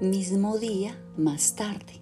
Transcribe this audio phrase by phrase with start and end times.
[0.00, 1.94] Mismo día, más tarde.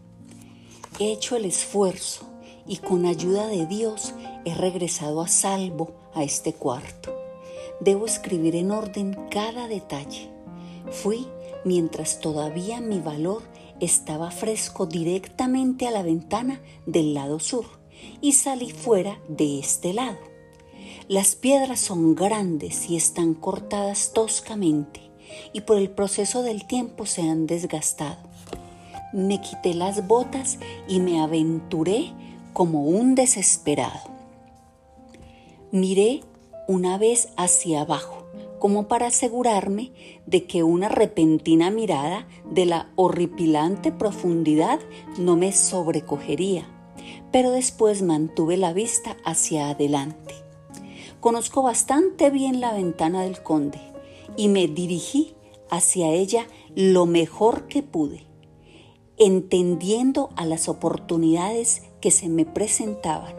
[1.01, 2.29] He hecho el esfuerzo
[2.67, 4.13] y con ayuda de Dios
[4.45, 7.17] he regresado a salvo a este cuarto.
[7.81, 10.29] Debo escribir en orden cada detalle.
[10.91, 11.27] Fui
[11.65, 13.43] mientras todavía mi valor
[13.81, 17.65] estaba fresco directamente a la ventana del lado sur
[18.21, 20.19] y salí fuera de este lado.
[21.09, 25.06] Las piedras son grandes y están cortadas toscamente
[25.53, 28.19] y por el proceso del tiempo se han desgastado.
[29.13, 30.59] Me quité las botas
[30.89, 32.13] y me aventuré
[32.53, 34.11] como un desesperado.
[35.71, 36.23] Miré
[36.69, 38.27] una vez hacia abajo,
[38.59, 39.93] como para asegurarme
[40.27, 44.81] de que una repentina mirada de la horripilante profundidad
[45.19, 46.67] no me sobrecogería,
[47.31, 50.35] pero después mantuve la vista hacia adelante.
[51.21, 53.96] Conozco bastante bien la ventana del conde
[54.37, 55.35] y me dirigí
[55.71, 58.27] hacia ella lo mejor que pude,
[59.19, 63.35] entendiendo a las oportunidades que se me presentaban.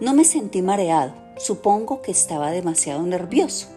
[0.00, 3.68] No me sentí mareado, supongo que estaba demasiado nervioso,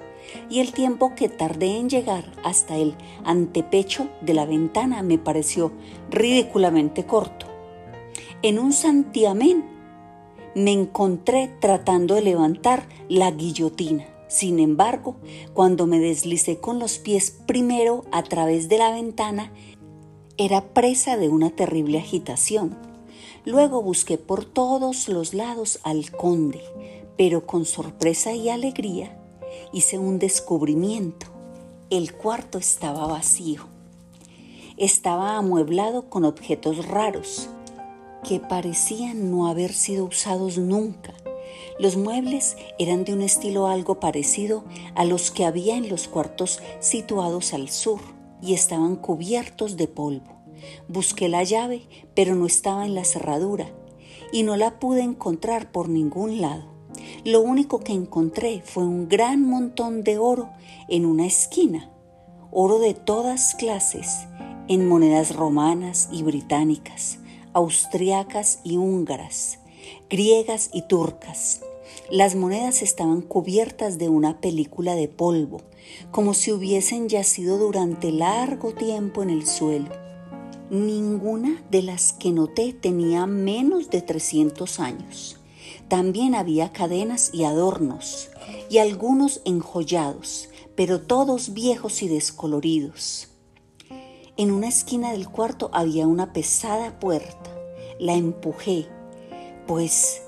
[0.50, 5.72] y el tiempo que tardé en llegar hasta el antepecho de la ventana me pareció
[6.10, 7.48] ridículamente corto.
[8.42, 9.66] En un santiamén
[10.56, 14.06] me encontré tratando de levantar la guillotina.
[14.32, 15.18] Sin embargo,
[15.54, 19.52] cuando me deslicé con los pies primero a través de la ventana,
[20.38, 22.78] era presa de una terrible agitación
[23.46, 26.62] Luego busqué por todos los lados al conde,
[27.18, 29.18] pero con sorpresa y alegría
[29.74, 31.26] hice un descubrimiento.
[31.90, 33.66] El cuarto estaba vacío.
[34.78, 37.50] Estaba amueblado con objetos raros
[38.28, 41.14] que parecían no haber sido usados nunca.
[41.80, 44.64] Los muebles eran de un estilo algo parecido
[44.96, 48.02] a los que había en los cuartos situados al sur
[48.42, 50.42] y estaban cubiertos de polvo.
[50.88, 53.72] Busqué la llave, pero no estaba en la cerradura
[54.32, 56.64] y no la pude encontrar por ningún lado.
[57.24, 60.50] Lo único que encontré fue un gran montón de oro
[60.88, 61.92] en una esquina,
[62.52, 64.28] oro de todas clases,
[64.68, 67.20] en monedas romanas y británicas,
[67.54, 69.60] austriacas y húngaras,
[70.12, 71.62] griegas y turcas.
[72.10, 75.62] Las monedas estaban cubiertas de una película de polvo,
[76.12, 79.90] como si hubiesen yacido durante largo tiempo en el suelo.
[80.70, 85.38] Ninguna de las que noté tenía menos de 300 años.
[85.88, 88.32] También había cadenas y adornos,
[88.70, 93.30] y algunos enjollados, pero todos viejos y descoloridos.
[94.36, 97.50] En una esquina del cuarto había una pesada puerta.
[98.00, 98.88] La empujé,
[99.72, 100.24] pues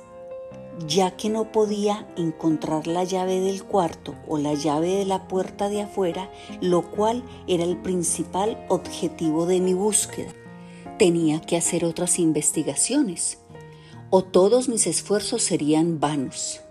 [0.87, 5.67] ya que no podía encontrar la llave del cuarto o la llave de la puerta
[5.67, 6.31] de afuera,
[6.61, 10.33] lo cual era el principal objetivo de mi búsqueda.
[10.97, 13.39] Tenía que hacer otras investigaciones
[14.09, 16.61] o todos mis esfuerzos serían vanos.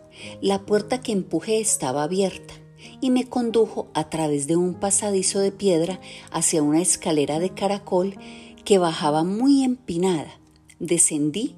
[0.40, 2.54] La puerta que empujé estaba abierta
[3.02, 6.00] y me condujo a través de un pasadizo de piedra
[6.30, 8.16] hacia una escalera de caracol
[8.64, 10.38] que bajaba muy empinada.
[10.78, 11.54] Descendí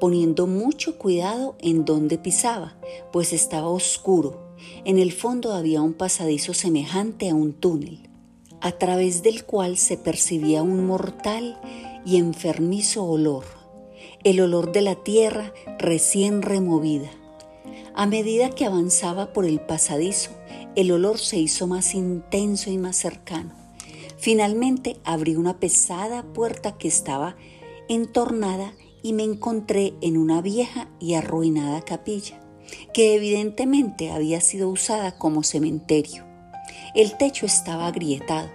[0.00, 2.76] poniendo mucho cuidado en dónde pisaba,
[3.12, 4.54] pues estaba oscuro.
[4.84, 8.08] En el fondo había un pasadizo semejante a un túnel,
[8.60, 11.60] a través del cual se percibía un mortal
[12.04, 13.44] y enfermizo olor,
[14.24, 17.10] el olor de la tierra recién removida.
[17.94, 20.30] A medida que avanzaba por el pasadizo,
[20.76, 23.52] el olor se hizo más intenso y más cercano.
[24.16, 27.36] Finalmente abrí una pesada puerta que estaba
[27.88, 28.72] entornada
[29.08, 32.38] y me encontré en una vieja y arruinada capilla,
[32.92, 36.26] que evidentemente había sido usada como cementerio.
[36.94, 38.50] El techo estaba agrietado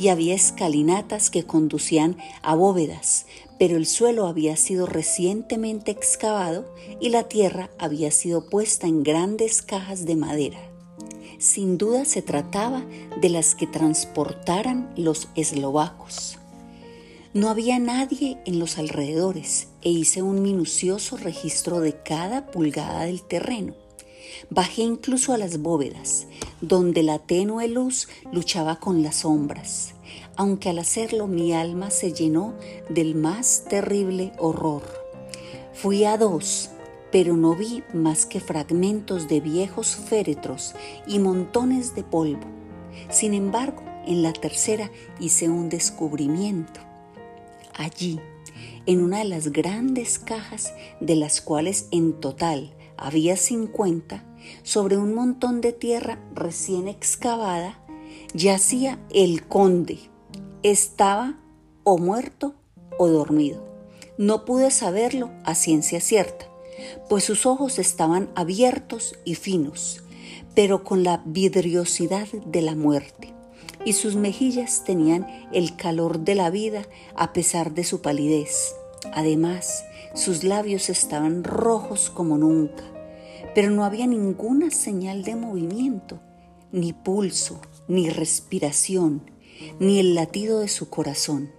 [0.00, 3.26] y había escalinatas que conducían a bóvedas,
[3.60, 9.62] pero el suelo había sido recientemente excavado y la tierra había sido puesta en grandes
[9.62, 10.58] cajas de madera.
[11.38, 12.84] Sin duda se trataba
[13.20, 16.40] de las que transportaran los eslovacos.
[17.34, 23.22] No había nadie en los alrededores e hice un minucioso registro de cada pulgada del
[23.22, 23.74] terreno.
[24.50, 26.26] Bajé incluso a las bóvedas,
[26.60, 29.94] donde la tenue luz luchaba con las sombras,
[30.36, 32.54] aunque al hacerlo mi alma se llenó
[32.88, 34.82] del más terrible horror.
[35.74, 36.70] Fui a dos,
[37.10, 40.74] pero no vi más que fragmentos de viejos féretros
[41.06, 42.46] y montones de polvo.
[43.10, 44.90] Sin embargo, en la tercera
[45.20, 46.80] hice un descubrimiento.
[47.74, 48.20] Allí,
[48.86, 54.24] en una de las grandes cajas, de las cuales en total había 50,
[54.62, 57.78] sobre un montón de tierra recién excavada,
[58.34, 59.98] yacía el conde.
[60.62, 61.38] Estaba
[61.84, 62.54] o muerto
[62.98, 63.64] o dormido.
[64.18, 66.46] No pude saberlo a ciencia cierta,
[67.08, 70.02] pues sus ojos estaban abiertos y finos,
[70.54, 73.32] pero con la vidriosidad de la muerte,
[73.84, 78.74] y sus mejillas tenían el calor de la vida a pesar de su palidez.
[79.12, 79.84] Además,
[80.14, 82.84] sus labios estaban rojos como nunca,
[83.54, 86.20] pero no había ninguna señal de movimiento,
[86.70, 89.30] ni pulso, ni respiración,
[89.78, 91.50] ni el latido de su corazón.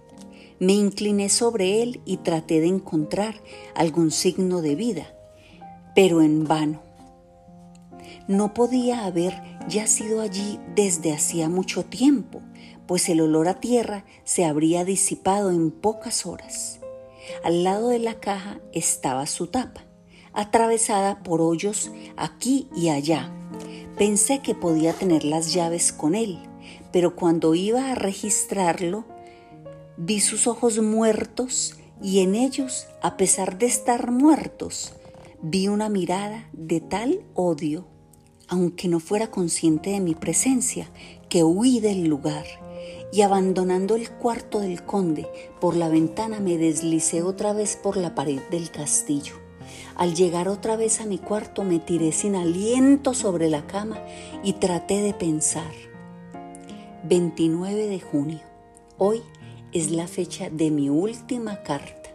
[0.60, 3.34] Me incliné sobre él y traté de encontrar
[3.74, 5.14] algún signo de vida,
[5.94, 6.82] pero en vano.
[8.26, 9.34] No podía haber
[9.68, 12.42] ya sido allí desde hacía mucho tiempo,
[12.86, 16.80] pues el olor a tierra se habría disipado en pocas horas.
[17.42, 19.84] Al lado de la caja estaba su tapa,
[20.32, 23.32] atravesada por hoyos aquí y allá.
[23.96, 26.38] Pensé que podía tener las llaves con él,
[26.92, 29.04] pero cuando iba a registrarlo,
[29.96, 34.92] vi sus ojos muertos y en ellos, a pesar de estar muertos,
[35.40, 37.86] vi una mirada de tal odio,
[38.54, 40.88] aunque no fuera consciente de mi presencia,
[41.28, 42.46] que huí del lugar
[43.12, 45.26] y abandonando el cuarto del conde
[45.60, 49.34] por la ventana me deslicé otra vez por la pared del castillo.
[49.96, 54.00] Al llegar otra vez a mi cuarto me tiré sin aliento sobre la cama
[54.44, 55.72] y traté de pensar.
[57.02, 58.40] 29 de junio.
[58.98, 59.20] Hoy
[59.72, 62.10] es la fecha de mi última carta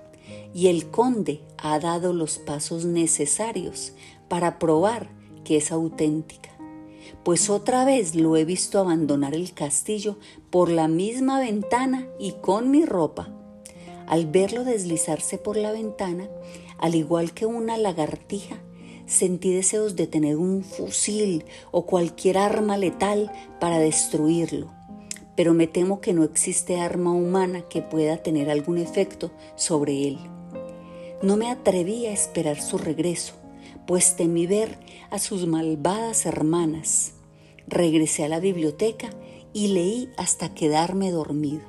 [0.54, 3.92] y el conde ha dado los pasos necesarios
[4.30, 6.50] para probar que es auténtica
[7.24, 10.18] pues otra vez lo he visto abandonar el castillo
[10.50, 13.30] por la misma ventana y con mi ropa.
[14.08, 16.28] Al verlo deslizarse por la ventana,
[16.80, 18.58] al igual que una lagartija,
[19.06, 24.72] sentí deseos de tener un fusil o cualquier arma letal para destruirlo,
[25.36, 30.20] pero me temo que no existe arma humana que pueda tener algún efecto sobre él.
[31.22, 33.34] No me atreví a esperar su regreso,
[33.90, 34.78] pues temí ver
[35.10, 37.14] a sus malvadas hermanas.
[37.66, 39.10] Regresé a la biblioteca
[39.52, 41.64] y leí hasta quedarme dormido.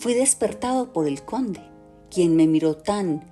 [0.00, 1.62] Fui despertado por el conde,
[2.10, 3.22] quien me miró tan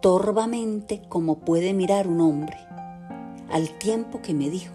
[0.00, 2.56] torvamente como puede mirar un hombre,
[3.50, 4.74] al tiempo que me dijo,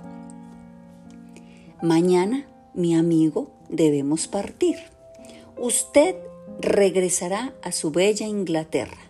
[1.82, 4.76] Mañana, mi amigo, debemos partir.
[5.58, 6.18] Usted
[6.60, 9.05] regresará a su bella Inglaterra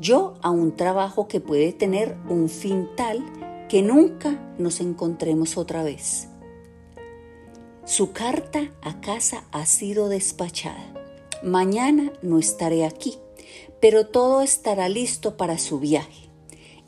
[0.00, 3.24] yo a un trabajo que puede tener un fin tal
[3.68, 6.28] que nunca nos encontremos otra vez.
[7.84, 10.92] Su carta a casa ha sido despachada.
[11.42, 13.18] Mañana no estaré aquí,
[13.80, 16.30] pero todo estará listo para su viaje.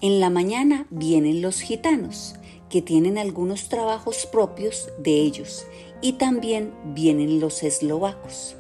[0.01, 2.35] En la mañana vienen los gitanos,
[2.71, 5.67] que tienen algunos trabajos propios de ellos,
[6.01, 8.57] y también vienen los eslovacos.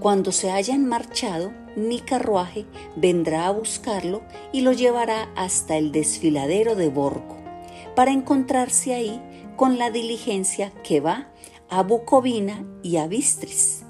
[0.00, 2.66] Cuando se hayan marchado, mi carruaje
[2.96, 4.22] vendrá a buscarlo
[4.52, 7.36] y lo llevará hasta el desfiladero de Borgo,
[7.94, 9.20] para encontrarse ahí
[9.56, 11.32] con la diligencia que va
[11.68, 13.82] a Bucovina y a Bistris.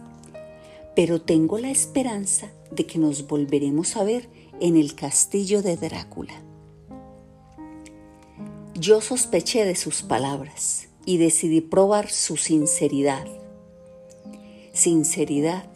[0.94, 4.28] Pero tengo la esperanza de que nos volveremos a ver
[4.60, 6.34] en el castillo de Drácula.
[8.74, 13.26] Yo sospeché de sus palabras y decidí probar su sinceridad.
[14.72, 15.73] Sinceridad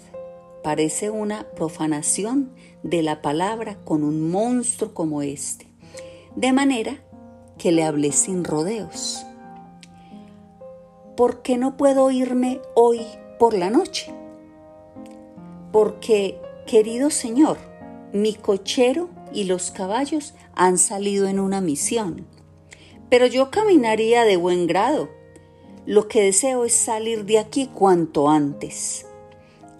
[0.68, 2.50] parece una profanación
[2.82, 5.66] de la palabra con un monstruo como este.
[6.36, 7.02] De manera
[7.56, 9.24] que le hablé sin rodeos.
[11.16, 13.00] ¿Por qué no puedo irme hoy
[13.38, 14.12] por la noche?
[15.72, 17.56] Porque, querido Señor,
[18.12, 22.26] mi cochero y los caballos han salido en una misión,
[23.08, 25.08] pero yo caminaría de buen grado.
[25.86, 29.06] Lo que deseo es salir de aquí cuanto antes.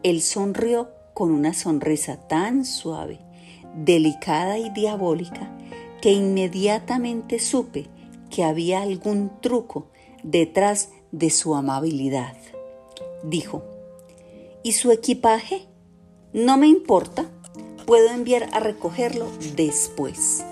[0.03, 3.19] Él sonrió con una sonrisa tan suave,
[3.75, 5.57] delicada y diabólica
[6.01, 7.89] que inmediatamente supe
[8.31, 9.89] que había algún truco
[10.23, 12.37] detrás de su amabilidad.
[13.23, 13.65] Dijo,
[14.63, 15.67] ¿y su equipaje?
[16.33, 17.27] No me importa,
[17.87, 19.27] puedo enviar a recogerlo
[19.57, 20.45] después.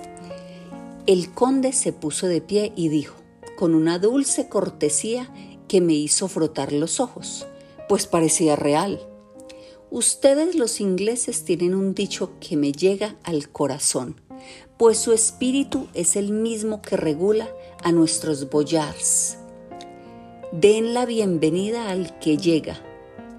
[1.07, 3.15] El conde se puso de pie y dijo,
[3.57, 5.33] con una dulce cortesía
[5.69, 7.47] que me hizo frotar los ojos,
[7.89, 9.01] pues parecía real.
[9.91, 14.21] Ustedes los ingleses tienen un dicho que me llega al corazón,
[14.79, 17.49] pues su espíritu es el mismo que regula
[17.85, 19.39] a nuestros boyars.
[20.51, 22.83] Den la bienvenida al que llega,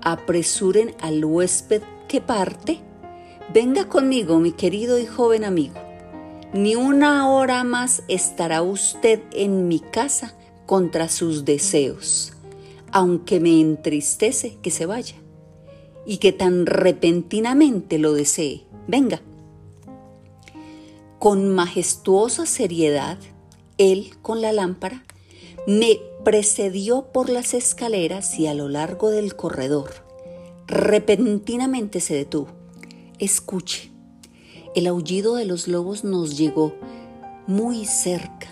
[0.01, 2.79] apresuren al huésped que parte.
[3.53, 5.75] Venga conmigo, mi querido y joven amigo.
[6.53, 10.33] Ni una hora más estará usted en mi casa
[10.65, 12.31] contra sus deseos,
[12.93, 15.15] aunque me entristece que se vaya
[16.07, 18.63] y que tan repentinamente lo desee.
[18.87, 19.21] Venga.
[21.19, 23.17] Con majestuosa seriedad,
[23.77, 25.03] él con la lámpara
[25.67, 29.91] me precedió por las escaleras y a lo largo del corredor.
[30.65, 32.47] Repentinamente se detuvo.
[33.19, 33.91] Escuche,
[34.75, 36.73] el aullido de los lobos nos llegó
[37.47, 38.47] muy cerca.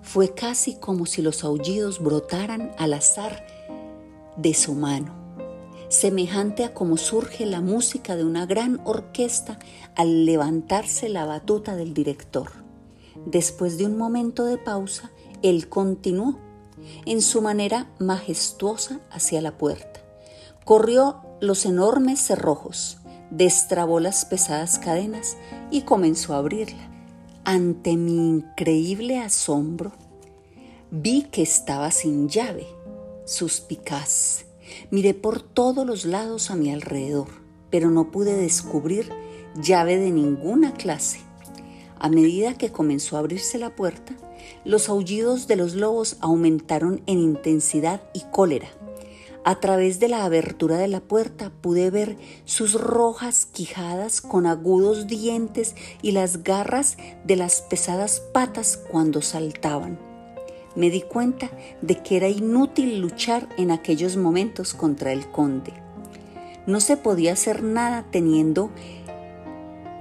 [0.00, 3.46] Fue casi como si los aullidos brotaran al azar
[4.36, 5.25] de su mano,
[5.88, 9.58] semejante a como surge la música de una gran orquesta
[9.94, 12.52] al levantarse la batuta del director.
[13.24, 15.10] Después de un momento de pausa,
[15.42, 16.38] él continuó
[17.04, 20.00] en su manera majestuosa hacia la puerta.
[20.64, 22.98] Corrió los enormes cerrojos,
[23.30, 25.36] destrabó las pesadas cadenas
[25.70, 26.90] y comenzó a abrirla.
[27.44, 29.92] Ante mi increíble asombro,
[30.90, 32.66] vi que estaba sin llave.
[33.24, 34.45] Suspicaz.
[34.90, 37.28] Miré por todos los lados a mi alrededor,
[37.70, 39.10] pero no pude descubrir
[39.60, 41.20] llave de ninguna clase.
[41.98, 44.14] A medida que comenzó a abrirse la puerta,
[44.64, 48.68] los aullidos de los lobos aumentaron en intensidad y cólera.
[49.44, 55.06] A través de la abertura de la puerta pude ver sus rojas quijadas con agudos
[55.06, 60.05] dientes y las garras de las pesadas patas cuando saltaban.
[60.76, 61.50] Me di cuenta
[61.82, 65.72] de que era inútil luchar en aquellos momentos contra el conde.
[66.66, 68.70] No se podía hacer nada teniendo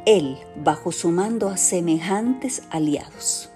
[0.06, 3.50] él bajo su mando a semejantes aliados.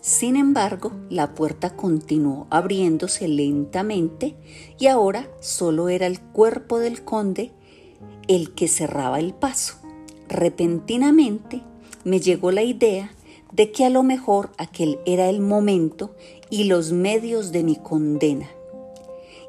[0.00, 4.34] Sin embargo, la puerta continuó abriéndose lentamente
[4.78, 7.52] y ahora solo era el cuerpo del conde
[8.26, 9.76] el que cerraba el paso.
[10.28, 11.62] Repentinamente
[12.04, 13.12] me llegó la idea
[13.52, 16.16] de que a lo mejor aquel era el momento
[16.52, 18.46] y los medios de mi condena.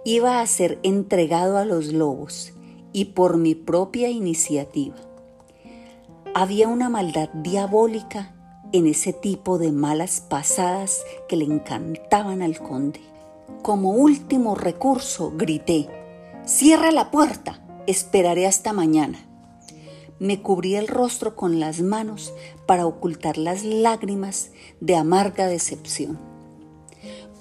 [0.06, 2.54] Iba a ser entregado a los lobos
[2.94, 4.96] y por mi propia iniciativa.
[6.34, 8.34] Había una maldad diabólica
[8.72, 13.02] en ese tipo de malas pasadas que le encantaban al conde.
[13.64, 15.90] Como último recurso, grité,
[16.46, 19.28] Cierra la puerta, esperaré hasta mañana.
[20.20, 22.34] Me cubrí el rostro con las manos
[22.66, 26.33] para ocultar las lágrimas de amarga decepción.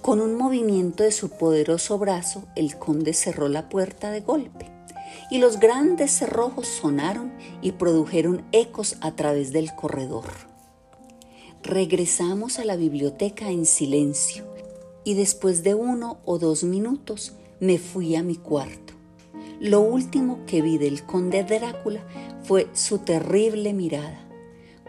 [0.02, 4.66] Con un movimiento de su poderoso brazo, el conde cerró la puerta de golpe
[5.30, 7.32] y los grandes cerrojos sonaron
[7.62, 10.25] y produjeron ecos a través del corredor.
[11.62, 14.44] Regresamos a la biblioteca en silencio
[15.04, 18.94] y después de uno o dos minutos me fui a mi cuarto.
[19.61, 22.04] Lo último que vi del conde Drácula
[22.42, 24.18] fue su terrible mirada,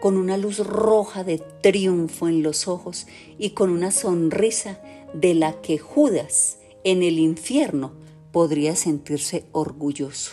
[0.00, 3.06] con una luz roja de triunfo en los ojos
[3.38, 4.80] y con una sonrisa
[5.14, 7.92] de la que Judas en el infierno
[8.32, 10.32] podría sentirse orgulloso.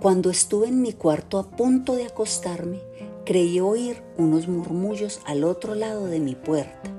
[0.00, 2.80] Cuando estuve en mi cuarto a punto de acostarme,
[3.26, 6.92] Creí oír unos murmullos al otro lado de mi puerta.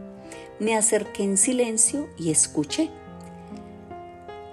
[0.60, 2.90] Me acerqué en silencio y escuché.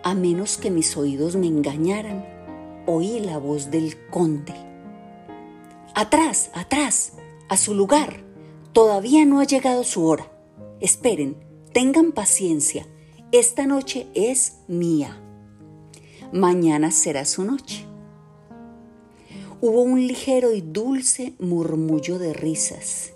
[0.05, 2.25] A menos que mis oídos me engañaran,
[2.87, 4.55] oí la voz del conde.
[5.97, 7.15] Atrás, atrás,
[7.49, 8.23] a su lugar.
[8.73, 10.31] Todavía no ha llegado su hora.
[10.79, 11.44] Esperen,
[11.75, 12.87] tengan paciencia.
[13.33, 15.21] Esta noche es mía.
[16.33, 17.85] Mañana será su noche.
[19.61, 23.13] Hubo un ligero y dulce murmullo de risas.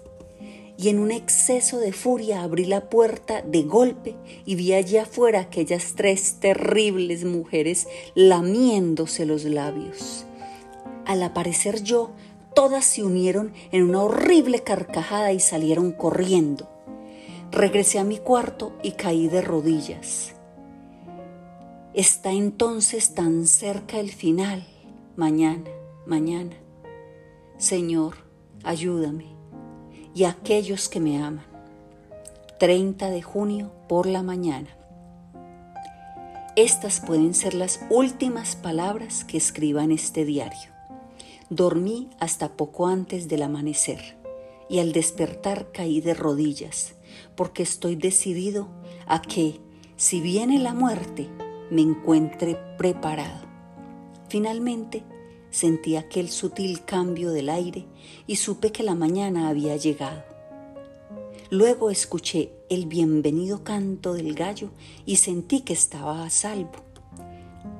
[0.76, 5.38] Y en un exceso de furia abrí la puerta de golpe y vi allá afuera
[5.38, 7.86] aquellas tres terribles mujeres
[8.16, 10.26] lamiéndose los labios.
[11.06, 12.10] Al aparecer yo,
[12.56, 16.77] todas se unieron en una horrible carcajada y salieron corriendo.
[17.50, 20.34] Regresé a mi cuarto y caí de rodillas.
[21.94, 24.66] Está entonces tan cerca el final,
[25.16, 25.70] mañana
[26.08, 26.56] mañana.
[27.58, 28.14] Señor,
[28.64, 29.26] ayúdame
[30.14, 31.44] y aquellos que me aman.
[32.58, 34.70] 30 de junio por la mañana.
[36.56, 40.70] Estas pueden ser las últimas palabras que escriba en este diario.
[41.50, 44.16] Dormí hasta poco antes del amanecer
[44.68, 46.94] y al despertar caí de rodillas
[47.36, 48.68] porque estoy decidido
[49.06, 49.60] a que,
[49.96, 51.28] si viene la muerte,
[51.70, 53.46] me encuentre preparado.
[54.28, 55.04] Finalmente,
[55.50, 57.86] Sentí aquel sutil cambio del aire
[58.26, 60.22] y supe que la mañana había llegado.
[61.50, 64.68] Luego escuché el bienvenido canto del gallo
[65.06, 66.72] y sentí que estaba a salvo.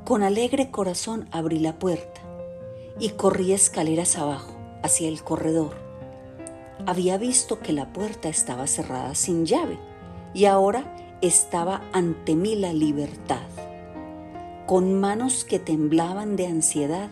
[0.07, 2.23] Con alegre corazón abrí la puerta
[2.99, 5.88] y corrí escaleras abajo, hacia el corredor.
[6.87, 9.79] Había visto que la puerta estaba cerrada sin llave
[10.35, 13.47] y ahora estaba ante mí la libertad.
[14.67, 17.11] Con manos que temblaban de ansiedad,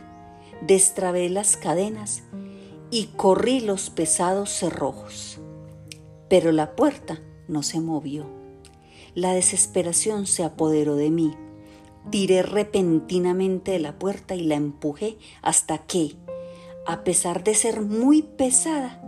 [0.61, 2.23] destrabé las cadenas
[2.91, 5.39] y corrí los pesados cerrojos.
[6.29, 8.27] Pero la puerta no se movió.
[9.15, 11.35] La desesperación se apoderó de mí.
[12.11, 16.17] Tiré repentinamente de la puerta y la empujé hasta que,
[16.87, 19.03] a pesar de ser muy pesada,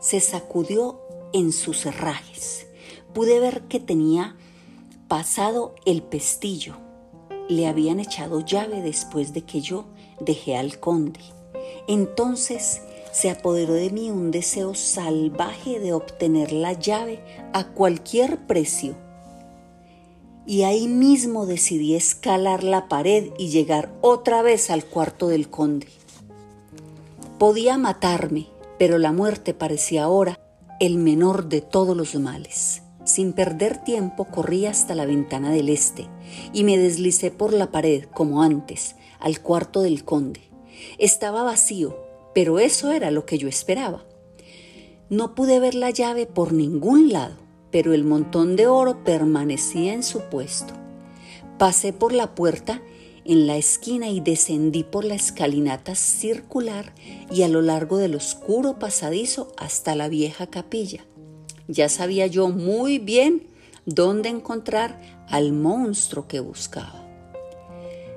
[0.00, 1.00] se sacudió
[1.32, 2.66] en sus herrajes.
[3.12, 4.36] Pude ver que tenía
[5.08, 6.76] pasado el pestillo.
[7.48, 9.84] Le habían echado llave después de que yo
[10.20, 11.20] dejé al conde.
[11.88, 17.20] Entonces se apoderó de mí un deseo salvaje de obtener la llave
[17.52, 18.94] a cualquier precio.
[20.46, 25.88] Y ahí mismo decidí escalar la pared y llegar otra vez al cuarto del conde.
[27.38, 28.46] Podía matarme,
[28.80, 30.40] pero la muerte parecía ahora
[30.80, 32.80] el menor de todos los males.
[33.04, 36.08] Sin perder tiempo corrí hasta la ventana del este
[36.54, 40.40] y me deslicé por la pared como antes al cuarto del conde.
[40.96, 41.94] Estaba vacío,
[42.34, 44.02] pero eso era lo que yo esperaba.
[45.10, 47.36] No pude ver la llave por ningún lado,
[47.70, 50.72] pero el montón de oro permanecía en su puesto.
[51.58, 52.80] Pasé por la puerta
[53.24, 56.92] en la esquina y descendí por la escalinata circular
[57.30, 61.04] y a lo largo del oscuro pasadizo hasta la vieja capilla.
[61.68, 63.46] Ya sabía yo muy bien
[63.86, 67.06] dónde encontrar al monstruo que buscaba.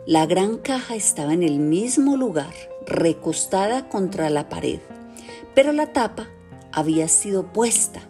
[0.06, 2.54] La gran caja estaba en el mismo lugar,
[2.86, 4.80] recostada contra la pared,
[5.56, 6.28] pero la tapa
[6.72, 8.02] había sido puesta,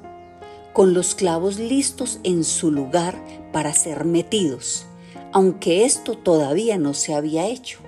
[0.74, 4.88] con los clavos listos en su lugar para ser metidos
[5.34, 7.80] aunque esto todavía no se había hecho.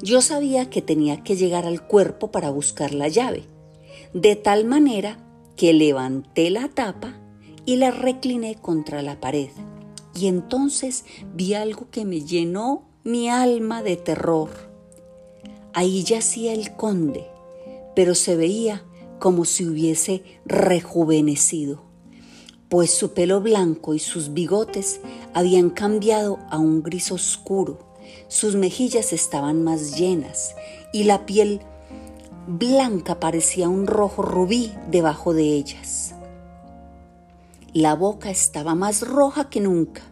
[0.00, 3.42] Yo sabía que tenía que llegar al cuerpo para buscar la llave,
[4.14, 5.18] de tal manera
[5.56, 7.20] que levanté la tapa
[7.66, 9.50] y la recliné contra la pared.
[10.14, 14.50] Y entonces vi algo que me llenó mi alma de terror.
[15.72, 17.26] Ahí yacía el conde,
[17.96, 18.84] pero se veía
[19.18, 21.83] como si hubiese rejuvenecido
[22.74, 25.00] pues su pelo blanco y sus bigotes
[25.32, 27.78] habían cambiado a un gris oscuro,
[28.26, 30.56] sus mejillas estaban más llenas
[30.92, 31.60] y la piel
[32.48, 36.16] blanca parecía un rojo rubí debajo de ellas.
[37.72, 40.02] La boca estaba más roja que nunca.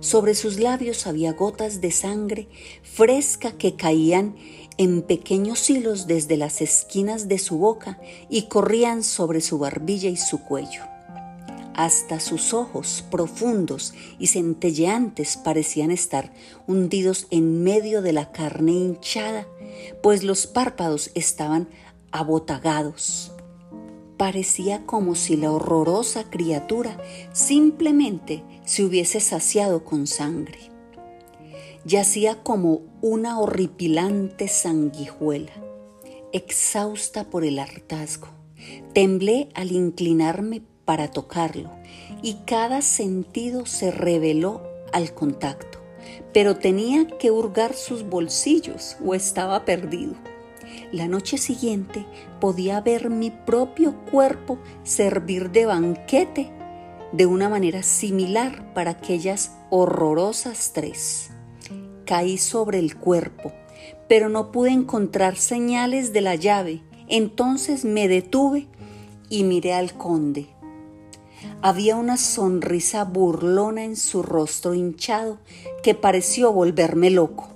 [0.00, 2.48] Sobre sus labios había gotas de sangre
[2.82, 4.36] fresca que caían
[4.78, 8.00] en pequeños hilos desde las esquinas de su boca
[8.30, 10.95] y corrían sobre su barbilla y su cuello.
[11.76, 16.32] Hasta sus ojos profundos y centelleantes parecían estar
[16.66, 19.46] hundidos en medio de la carne hinchada,
[20.02, 21.68] pues los párpados estaban
[22.12, 23.30] abotagados.
[24.16, 26.96] Parecía como si la horrorosa criatura
[27.34, 30.70] simplemente se hubiese saciado con sangre.
[31.84, 35.52] Yacía como una horripilante sanguijuela,
[36.32, 38.28] exhausta por el hartazgo.
[38.94, 41.70] Temblé al inclinarme para tocarlo
[42.22, 44.62] y cada sentido se reveló
[44.94, 45.78] al contacto,
[46.32, 50.14] pero tenía que hurgar sus bolsillos o estaba perdido.
[50.92, 52.06] La noche siguiente
[52.40, 56.50] podía ver mi propio cuerpo servir de banquete
[57.12, 61.30] de una manera similar para aquellas horrorosas tres.
[62.04, 63.52] Caí sobre el cuerpo,
[64.08, 66.82] pero no pude encontrar señales de la llave.
[67.08, 68.68] Entonces me detuve
[69.28, 70.55] y miré al conde.
[71.62, 75.38] Había una sonrisa burlona en su rostro hinchado
[75.82, 77.48] que pareció volverme loco.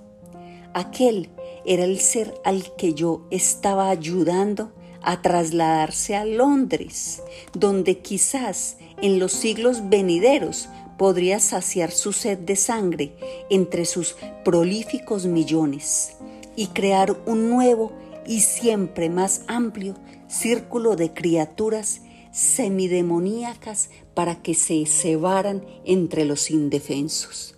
[0.75, 1.31] Aquel
[1.65, 9.19] era el ser al que yo estaba ayudando a trasladarse a Londres, donde quizás en
[9.19, 13.17] los siglos venideros podría saciar su sed de sangre
[13.49, 16.17] entre sus prolíficos millones
[16.57, 17.93] y crear un nuevo
[18.27, 19.95] y siempre más amplio
[20.29, 27.57] círculo de criaturas semidemoníacas para que se cebaran entre los indefensos.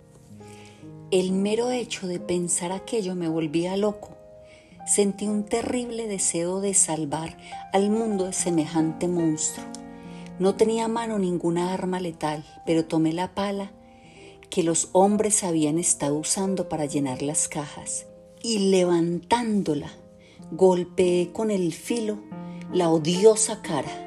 [1.11, 4.17] El mero hecho de pensar aquello me volvía loco.
[4.85, 7.37] Sentí un terrible deseo de salvar
[7.71, 9.65] al mundo de semejante monstruo.
[10.39, 13.71] No tenía a mano ninguna arma letal, pero tomé la pala
[14.49, 18.07] que los hombres habían estado usando para llenar las cajas
[18.41, 19.91] y levantándola
[20.51, 22.19] golpeé con el filo
[22.71, 24.02] la odiosa cara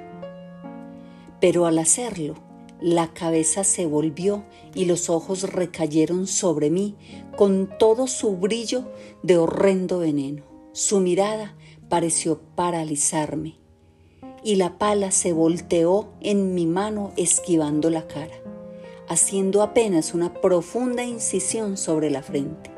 [1.41, 2.35] pero al hacerlo,
[2.81, 4.45] la cabeza se volvió
[4.75, 6.95] y los ojos recayeron sobre mí
[7.37, 8.85] con todo su brillo
[9.23, 10.43] de horrendo veneno.
[10.73, 11.57] Su mirada
[11.89, 13.57] pareció paralizarme
[14.45, 18.35] y la pala se volteó en mi mano esquivando la cara,
[19.09, 22.71] haciendo apenas una profunda incisión sobre la frente.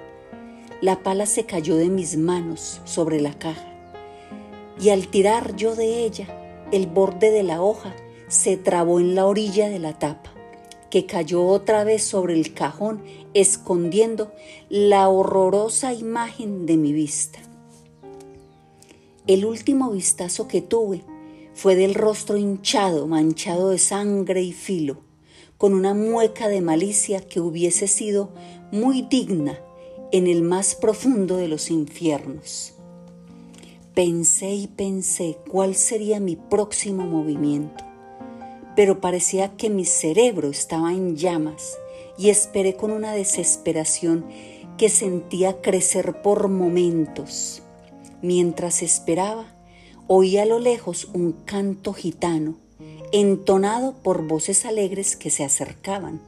[0.81, 3.67] la pala se cayó de mis manos sobre la caja
[4.81, 7.97] y al tirar yo de ella, el borde de la hoja
[8.29, 10.33] se trabó en la orilla de la tapa,
[10.91, 13.03] que cayó otra vez sobre el cajón,
[13.35, 14.33] escondiendo
[14.69, 17.41] la horrorosa imagen de mi vista.
[19.27, 21.03] El último vistazo que tuve
[21.55, 24.99] fue del rostro hinchado, manchado de sangre y filo,
[25.59, 28.31] con una mueca de malicia que hubiese sido
[28.71, 29.59] muy digna
[30.13, 32.75] en el más profundo de los infiernos.
[33.95, 37.85] Pensé y pensé cuál sería mi próximo movimiento,
[38.79, 41.77] pero parecía que mi cerebro estaba en llamas
[42.17, 44.25] y esperé con una desesperación
[44.77, 47.65] que sentía crecer por momentos.
[48.23, 49.47] Mientras esperaba,
[50.07, 52.55] oí a lo lejos un canto gitano,
[53.11, 56.23] entonado por voces alegres que se acercaban,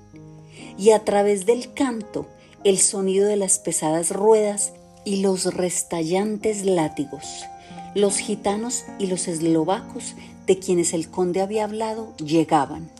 [0.76, 2.26] y a través del canto
[2.64, 4.72] el sonido de las pesadas ruedas
[5.04, 7.44] y los restallantes látigos.
[7.94, 10.14] Los gitanos y los eslovacos
[10.46, 12.90] de quienes el conde había hablado llegaban.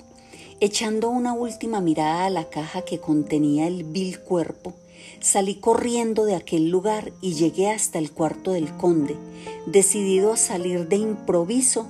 [0.60, 4.74] Echando una última mirada a la caja que contenía el vil cuerpo,
[5.20, 9.16] Salí corriendo de aquel lugar y llegué hasta el cuarto del conde,
[9.66, 11.86] decidido a salir de improviso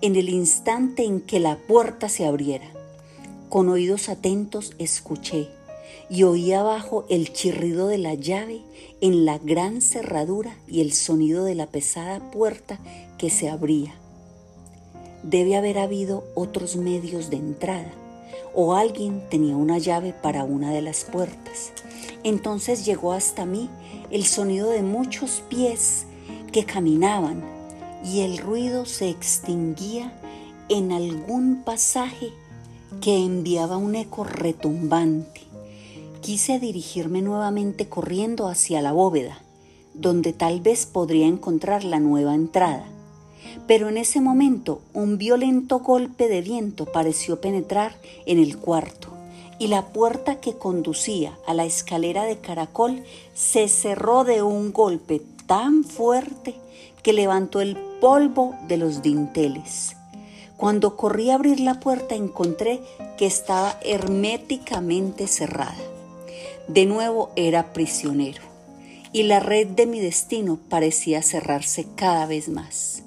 [0.00, 2.70] en el instante en que la puerta se abriera.
[3.50, 5.48] Con oídos atentos escuché
[6.10, 8.62] y oí abajo el chirrido de la llave
[9.00, 12.80] en la gran cerradura y el sonido de la pesada puerta
[13.16, 13.94] que se abría.
[15.22, 17.92] Debe haber habido otros medios de entrada
[18.54, 21.72] o alguien tenía una llave para una de las puertas.
[22.24, 23.70] Entonces llegó hasta mí
[24.10, 26.06] el sonido de muchos pies
[26.50, 27.44] que caminaban
[28.04, 30.12] y el ruido se extinguía
[30.68, 32.32] en algún pasaje
[33.00, 35.49] que enviaba un eco retumbante.
[36.20, 39.40] Quise dirigirme nuevamente corriendo hacia la bóveda,
[39.94, 42.84] donde tal vez podría encontrar la nueva entrada.
[43.66, 49.08] Pero en ese momento un violento golpe de viento pareció penetrar en el cuarto
[49.58, 53.02] y la puerta que conducía a la escalera de caracol
[53.34, 56.54] se cerró de un golpe tan fuerte
[57.02, 59.96] que levantó el polvo de los dinteles.
[60.58, 62.80] Cuando corrí a abrir la puerta encontré
[63.16, 65.78] que estaba herméticamente cerrada.
[66.72, 68.42] De nuevo era prisionero
[69.12, 73.02] y la red de mi destino parecía cerrarse cada vez más.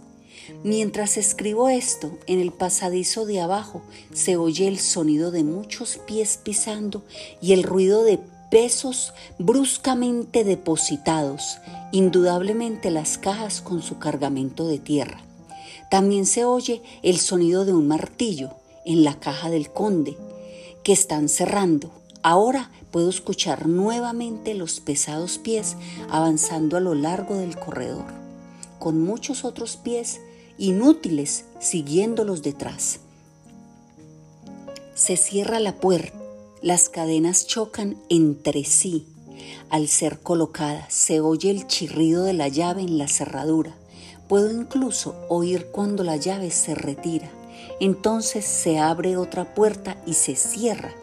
[0.65, 6.38] Mientras escribo esto, en el pasadizo de abajo se oye el sonido de muchos pies
[6.43, 7.06] pisando
[7.41, 8.19] y el ruido de
[8.52, 11.60] pesos bruscamente depositados,
[11.93, 15.21] indudablemente las cajas con su cargamento de tierra.
[15.89, 18.49] También se oye el sonido de un martillo
[18.84, 20.17] en la caja del conde,
[20.84, 21.91] que están cerrando.
[22.23, 25.75] Ahora puedo escuchar nuevamente los pesados pies
[26.10, 28.06] avanzando a lo largo del corredor,
[28.77, 30.21] con muchos otros pies
[30.60, 32.99] inútiles siguiéndolos detrás.
[34.93, 36.13] Se cierra la puerta,
[36.62, 39.08] las cadenas chocan entre sí.
[39.71, 43.75] Al ser colocadas se oye el chirrido de la llave en la cerradura.
[44.27, 47.32] Puedo incluso oír cuando la llave se retira.
[47.79, 50.93] Entonces se abre otra puerta y se cierra.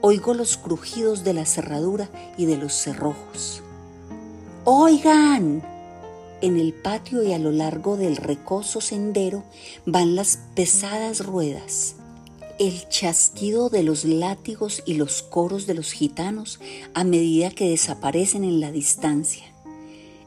[0.00, 3.62] Oigo los crujidos de la cerradura y de los cerrojos.
[4.64, 5.62] Oigan,
[6.40, 9.42] en el patio y a lo largo del recoso sendero
[9.86, 11.96] van las pesadas ruedas.
[12.60, 16.60] El chasquido de los látigos y los coros de los gitanos
[16.94, 19.44] a medida que desaparecen en la distancia.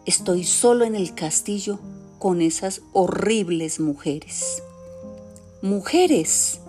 [0.06, 1.80] Estoy solo en el castillo
[2.20, 4.62] con esas horribles mujeres.
[5.62, 6.60] Mujeres.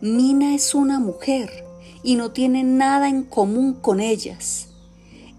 [0.00, 1.65] Mina es una mujer
[2.06, 4.68] y no tiene nada en común con ellas.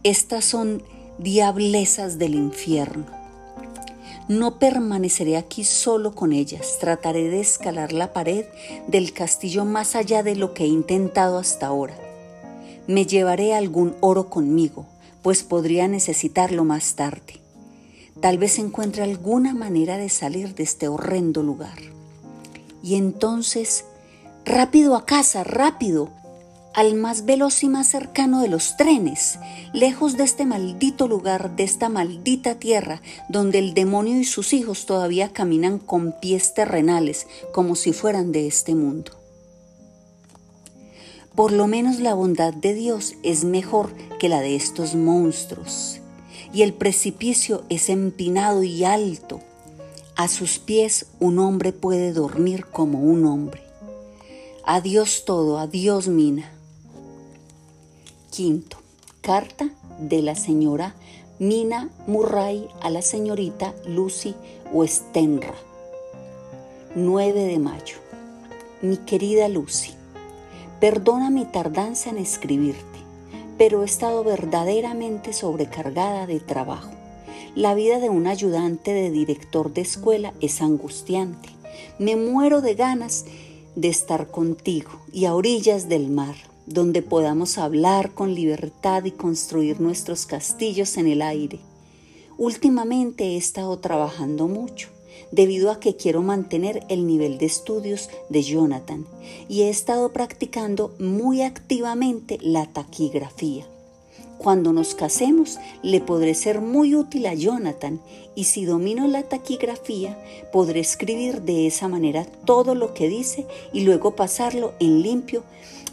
[0.04, 0.84] Estas son
[1.18, 3.06] diablezas del infierno.
[4.28, 8.44] No permaneceré aquí solo con ellas, trataré de escalar la pared
[8.86, 11.98] del castillo más allá de lo que he intentado hasta ahora.
[12.86, 14.86] Me llevaré algún oro conmigo,
[15.22, 17.40] pues podría necesitarlo más tarde.
[18.20, 21.80] Tal vez encuentre alguna manera de salir de este horrendo lugar.
[22.84, 23.86] Y entonces,
[24.44, 26.10] rápido a casa, rápido,
[26.78, 29.40] al más veloz y más cercano de los trenes,
[29.74, 34.86] lejos de este maldito lugar, de esta maldita tierra, donde el demonio y sus hijos
[34.86, 39.14] todavía caminan con pies terrenales, como si fueran de este mundo.
[41.34, 46.00] Por lo menos la bondad de Dios es mejor que la de estos monstruos,
[46.54, 49.40] y el precipicio es empinado y alto.
[50.16, 53.64] A sus pies un hombre puede dormir como un hombre.
[54.64, 56.54] Adiós todo, adiós mina.
[58.30, 58.78] Quinto,
[59.22, 60.96] Carta de la señora
[61.40, 64.36] Mina Murray a la señorita Lucy
[64.72, 65.56] Westenra.
[66.96, 67.96] 9 de mayo.
[68.82, 69.94] Mi querida Lucy,
[70.80, 73.00] perdona mi tardanza en escribirte,
[73.58, 76.92] pero he estado verdaderamente sobrecargada de trabajo.
[77.56, 81.50] La vida de un ayudante de director de escuela es angustiante.
[81.98, 83.26] Me muero de ganas
[83.76, 86.36] de estar contigo y a orillas del mar,
[86.68, 91.60] donde podamos hablar con libertad y construir nuestros castillos en el aire.
[92.38, 94.90] Últimamente he estado trabajando mucho
[95.32, 99.06] debido a que quiero mantener el nivel de estudios de Jonathan
[99.50, 103.66] y he estado practicando muy activamente la taquigrafía.
[104.38, 108.00] Cuando nos casemos, le podré ser muy útil a Jonathan
[108.36, 110.16] y si domino la taquigrafía,
[110.54, 115.44] podré escribir de esa manera todo lo que dice y luego pasarlo en limpio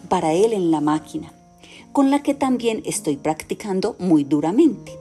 [0.08, 1.32] para él en la máquina,
[1.92, 4.92] con la que también estoy practicando muy duramente.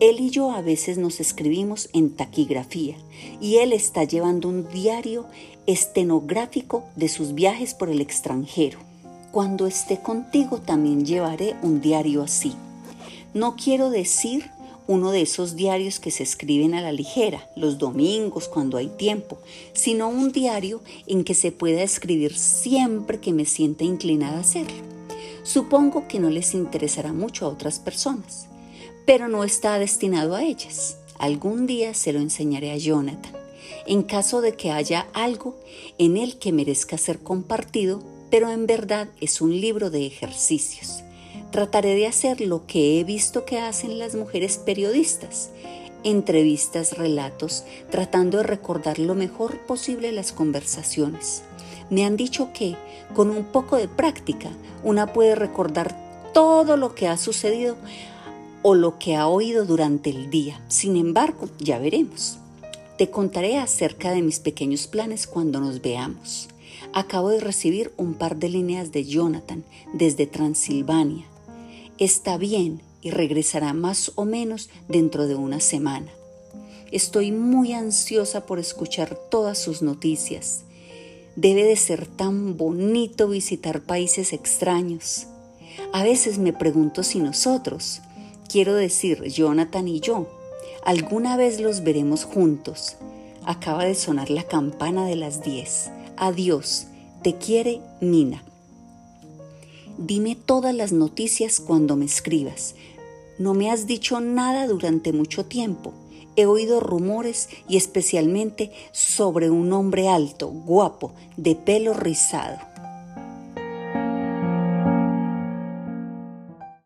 [0.00, 2.96] Él y yo a veces nos escribimos en taquigrafía
[3.40, 5.26] y él está llevando un diario
[5.66, 8.78] estenográfico de sus viajes por el extranjero.
[9.30, 12.52] Cuando esté contigo también llevaré un diario así.
[13.32, 14.50] No quiero decir
[14.86, 19.38] uno de esos diarios que se escriben a la ligera, los domingos, cuando hay tiempo,
[19.72, 24.76] sino un diario en que se pueda escribir siempre que me sienta inclinada a hacerlo.
[25.44, 28.46] Supongo que no les interesará mucho a otras personas,
[29.06, 30.98] pero no está destinado a ellas.
[31.18, 33.32] Algún día se lo enseñaré a Jonathan,
[33.86, 35.58] en caso de que haya algo
[35.98, 41.04] en él que merezca ser compartido, pero en verdad es un libro de ejercicios
[41.52, 45.50] Trataré de hacer lo que he visto que hacen las mujeres periodistas,
[46.02, 51.42] entrevistas, relatos, tratando de recordar lo mejor posible las conversaciones.
[51.90, 52.74] Me han dicho que,
[53.12, 54.48] con un poco de práctica,
[54.82, 55.94] una puede recordar
[56.32, 57.76] todo lo que ha sucedido
[58.62, 60.58] o lo que ha oído durante el día.
[60.68, 62.38] Sin embargo, ya veremos.
[62.96, 66.48] Te contaré acerca de mis pequeños planes cuando nos veamos.
[66.94, 71.26] Acabo de recibir un par de líneas de Jonathan desde Transilvania
[72.04, 76.10] está bien y regresará más o menos dentro de una semana.
[76.90, 80.64] Estoy muy ansiosa por escuchar todas sus noticias.
[81.36, 85.26] Debe de ser tan bonito visitar países extraños.
[85.92, 88.00] A veces me pregunto si nosotros,
[88.48, 90.28] quiero decir Jonathan y yo,
[90.84, 92.96] alguna vez los veremos juntos.
[93.44, 95.90] Acaba de sonar la campana de las 10.
[96.16, 96.88] Adiós,
[97.22, 98.44] te quiere Mina.
[99.98, 102.74] Dime todas las noticias cuando me escribas.
[103.38, 105.92] No me has dicho nada durante mucho tiempo.
[106.34, 112.71] He oído rumores y especialmente sobre un hombre alto, guapo, de pelo rizado.